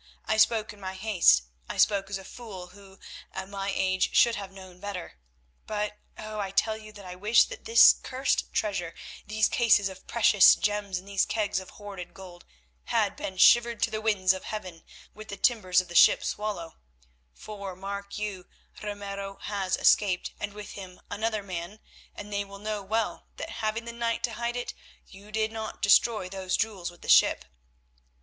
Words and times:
I 0.25 0.37
spoke 0.37 0.73
in 0.73 0.79
my 0.79 0.95
haste. 0.95 1.43
I 1.69 1.77
spoke 1.77 2.09
as 2.09 2.17
a 2.17 2.23
fool, 2.23 2.69
who, 2.69 2.97
at 3.33 3.47
my 3.47 3.71
age, 3.71 4.15
should 4.15 4.33
have 4.33 4.51
known 4.51 4.79
better. 4.79 5.19
But, 5.67 5.99
oh! 6.17 6.39
I 6.39 6.49
tell 6.49 6.75
you 6.75 6.91
that 6.93 7.05
I 7.05 7.13
wish 7.15 7.43
that 7.43 7.65
this 7.65 7.93
cursed 8.01 8.51
treasure, 8.51 8.95
these 9.27 9.47
cases 9.47 9.89
of 9.89 10.07
precious 10.07 10.55
gems 10.55 10.97
and 10.97 11.07
these 11.07 11.27
kegs 11.27 11.59
of 11.59 11.69
hoarded 11.69 12.15
gold, 12.15 12.45
had 12.85 13.15
been 13.15 13.37
shivered 13.37 13.79
to 13.83 13.91
the 13.91 14.01
winds 14.01 14.33
of 14.33 14.45
heaven 14.45 14.83
with 15.13 15.27
the 15.27 15.37
timbers 15.37 15.81
of 15.81 15.87
the 15.87 15.93
ship 15.93 16.23
Swallow. 16.23 16.77
For, 17.35 17.75
mark 17.75 18.17
you, 18.17 18.47
Ramiro 18.81 19.37
has 19.43 19.77
escaped, 19.77 20.31
and 20.39 20.51
with 20.53 20.71
him 20.71 20.99
another 21.11 21.43
man, 21.43 21.79
and 22.15 22.33
they 22.33 22.43
will 22.43 22.57
know 22.57 22.81
well 22.81 23.27
that 23.37 23.51
having 23.61 23.85
the 23.85 23.93
night 23.93 24.23
to 24.23 24.33
hide 24.33 24.55
it, 24.55 24.73
you 25.05 25.31
did 25.31 25.51
not 25.51 25.79
destroy 25.79 26.27
those 26.27 26.57
jewels 26.57 26.89
with 26.89 27.03
the 27.03 27.07
ship. 27.07 27.45